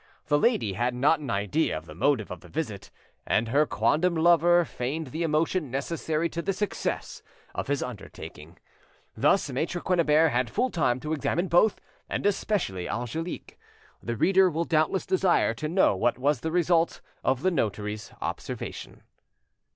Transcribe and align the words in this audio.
The 0.25 0.39
lady 0.39 0.73
had 0.73 0.95
not 0.95 1.19
an 1.19 1.29
idea 1.29 1.77
of 1.77 1.85
the 1.85 1.93
motive 1.93 2.31
of 2.31 2.39
the 2.39 2.47
visit, 2.49 2.89
and 3.23 3.49
her 3.49 3.67
quondam 3.67 4.15
lover 4.15 4.65
feigned 4.65 5.11
the 5.11 5.21
emotion 5.21 5.69
necessary 5.69 6.27
to 6.29 6.41
the 6.41 6.53
success 6.53 7.21
of 7.53 7.67
his 7.67 7.83
undertaking. 7.83 8.57
Thus 9.15 9.51
Maitre 9.51 9.79
Quennebert 9.79 10.31
had 10.31 10.49
full 10.49 10.71
time 10.71 10.99
to 11.01 11.13
examine 11.13 11.49
both, 11.49 11.79
and 12.09 12.25
especially 12.25 12.89
Angelique. 12.89 13.59
The 14.01 14.17
reader 14.17 14.49
will 14.49 14.65
doubtless 14.65 15.05
desire 15.05 15.53
to 15.53 15.69
know 15.69 15.95
what 15.95 16.17
was 16.17 16.39
the 16.39 16.49
result 16.51 17.01
of 17.23 17.43
the 17.43 17.51
notary's 17.51 18.11
observation. 18.23 19.03